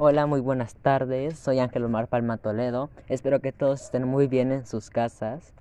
[0.00, 1.40] Hola, muy buenas tardes.
[1.40, 2.88] Soy Ángel Omar Palma Toledo.
[3.08, 5.52] Espero que todos estén muy bien en sus casas.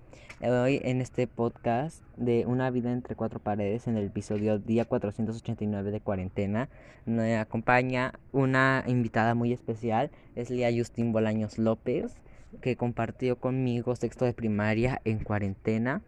[0.42, 5.90] Hoy en este podcast de Una vida entre cuatro paredes, en el episodio día 489
[5.90, 6.70] de cuarentena,
[7.08, 12.16] me acompaña una invitada muy especial, es Lía Justín Bolaños López,
[12.62, 16.04] que compartió conmigo sexto de primaria en cuarentena.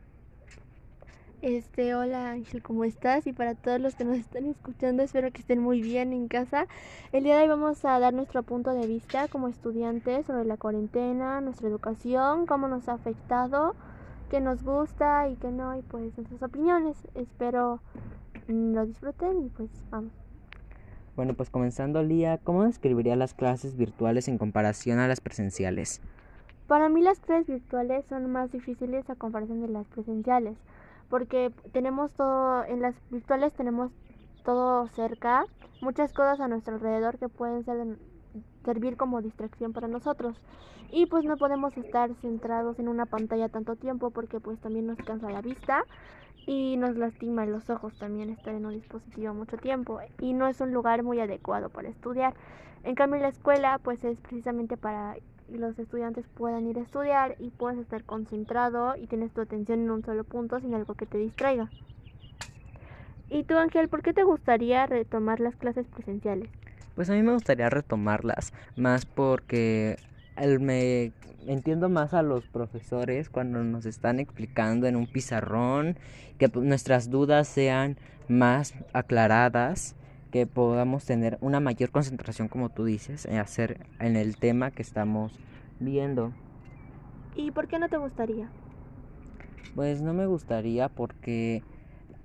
[1.41, 3.25] Este, hola Ángel, ¿cómo estás?
[3.25, 6.67] Y para todos los que nos están escuchando, espero que estén muy bien en casa.
[7.13, 10.57] El día de hoy vamos a dar nuestro punto de vista como estudiantes sobre la
[10.57, 13.73] cuarentena, nuestra educación, cómo nos ha afectado,
[14.29, 16.97] qué nos gusta y qué no, y pues nuestras opiniones.
[17.15, 17.79] Espero
[18.49, 20.11] lo disfruten y pues vamos.
[21.15, 26.01] Bueno, pues comenzando Lía, ¿cómo describiría las clases virtuales en comparación a las presenciales?
[26.67, 30.57] Para mí las clases virtuales son más difíciles a comparación de las presenciales
[31.09, 33.91] porque tenemos todo, en las virtuales tenemos
[34.43, 35.45] todo cerca,
[35.81, 37.97] muchas cosas a nuestro alrededor que pueden ser,
[38.63, 40.39] servir como distracción para nosotros.
[40.91, 44.97] Y pues no podemos estar centrados en una pantalla tanto tiempo porque pues también nos
[44.97, 45.83] cansa la vista
[46.47, 50.59] y nos lastima los ojos también estar en un dispositivo mucho tiempo y no es
[50.61, 52.33] un lugar muy adecuado para estudiar.
[52.83, 55.15] En cambio la escuela pues es precisamente para
[55.57, 59.91] los estudiantes puedan ir a estudiar y puedas estar concentrado y tienes tu atención en
[59.91, 61.69] un solo punto sin algo que te distraiga.
[63.29, 66.49] ¿Y tú, Ángel, por qué te gustaría retomar las clases presenciales?
[66.95, 69.97] Pues a mí me gustaría retomarlas, más porque
[70.59, 71.13] me
[71.47, 75.97] entiendo más a los profesores cuando nos están explicando en un pizarrón,
[76.37, 79.95] que nuestras dudas sean más aclaradas
[80.31, 84.81] que podamos tener una mayor concentración, como tú dices, en hacer en el tema que
[84.81, 85.39] estamos
[85.79, 86.33] viendo.
[87.35, 88.49] ¿Y por qué no te gustaría?
[89.75, 91.63] Pues no me gustaría porque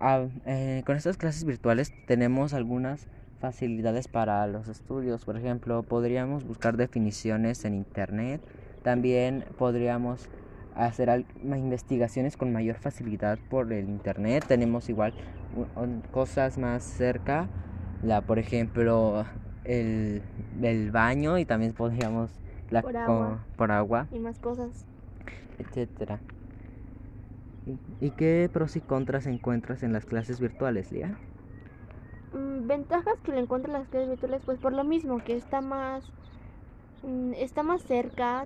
[0.01, 3.09] ah, eh, con estas clases virtuales tenemos algunas
[3.41, 5.25] facilidades para los estudios.
[5.25, 8.41] Por ejemplo, podríamos buscar definiciones en internet.
[8.83, 10.29] También podríamos
[10.75, 14.45] hacer investigaciones con mayor facilidad por el internet.
[14.47, 15.15] Tenemos igual
[16.11, 17.49] cosas más cerca
[18.05, 19.25] la por ejemplo
[19.65, 20.23] el,
[20.63, 22.31] el baño y también podríamos
[22.71, 24.09] la por agua, por agua.
[24.13, 24.85] Y más cosas.
[25.59, 26.21] Etcétera.
[28.01, 31.17] ¿Y, qué pros y contras encuentras en las clases virtuales Lía?
[32.35, 35.63] Mm, ventajas que le encuentro en las clases virtuales pues por lo mismo que está
[35.63, 36.05] más
[37.03, 38.45] mm, está más cerca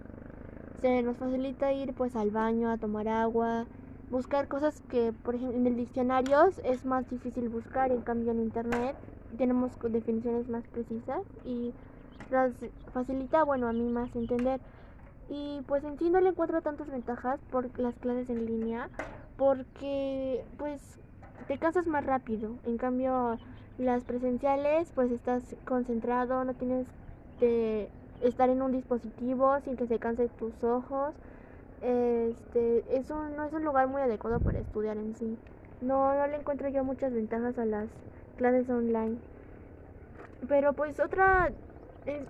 [0.81, 3.67] se nos facilita ir pues al baño a tomar agua
[4.11, 8.41] buscar cosas que por ejemplo en el diccionario es más difícil buscar en cambio en
[8.41, 8.95] internet
[9.37, 11.73] tenemos definiciones más precisas y
[12.31, 12.53] las
[12.93, 14.61] facilita, bueno, a mí más entender.
[15.29, 18.89] Y pues en sí no le encuentro tantas ventajas por las clases en línea,
[19.37, 20.81] porque pues
[21.47, 22.55] te cansas más rápido.
[22.65, 23.39] En cambio,
[23.79, 26.87] las presenciales, pues estás concentrado, no tienes
[27.39, 27.89] que
[28.23, 31.15] estar en un dispositivo sin que se canse tus ojos.
[31.83, 35.37] Este, eso no es un lugar muy adecuado para estudiar en sí.
[35.81, 37.89] No, no le encuentro yo muchas ventajas a las
[38.39, 39.19] clases online.
[40.49, 41.51] Pero pues otra
[42.07, 42.25] eh,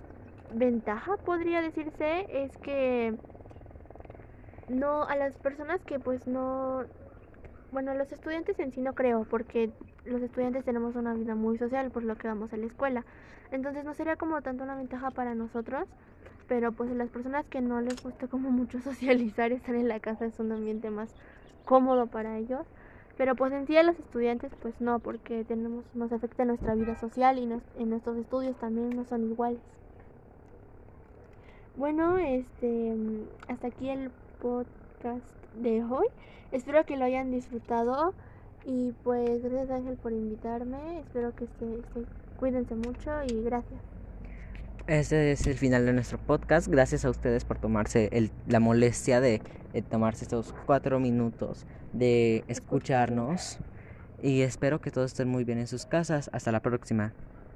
[0.53, 3.13] ventaja podría decirse es que
[4.67, 6.83] no a las personas que pues no
[7.71, 9.69] bueno, los estudiantes en sí no creo, porque
[10.05, 13.05] los estudiantes tenemos una vida muy social por lo que vamos a la escuela.
[13.51, 15.87] Entonces no sería como tanto una ventaja para nosotros,
[16.47, 20.25] pero pues las personas que no les gusta como mucho socializar, estar en la casa
[20.25, 21.15] es un ambiente más
[21.65, 22.65] cómodo para ellos.
[23.19, 26.97] Pero pues en sí a los estudiantes pues no, porque tenemos, nos afecta nuestra vida
[26.97, 29.59] social y en nuestros estudios también no son iguales.
[31.75, 32.95] Bueno, este,
[33.49, 34.09] hasta aquí el
[34.41, 35.25] podcast
[35.61, 36.07] de hoy.
[36.53, 38.13] Espero que lo hayan disfrutado
[38.65, 41.01] y pues gracias Ángel por invitarme.
[41.01, 41.81] Espero que se,
[42.39, 43.98] cuídense mucho y gracias.
[44.89, 46.67] Este es el final de nuestro podcast.
[46.67, 49.39] Gracias a ustedes por tomarse el, la molestia de,
[49.87, 53.59] tomarse estos cuatro minutos de escucharnos.
[54.23, 56.31] Y espero que todos estén muy bien en sus casas.
[56.33, 57.13] Hasta la próxima.